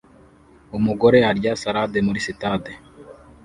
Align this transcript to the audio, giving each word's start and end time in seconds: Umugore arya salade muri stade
Umugore 0.77 1.17
arya 1.29 1.53
salade 1.61 1.99
muri 2.07 2.19
stade 2.27 2.71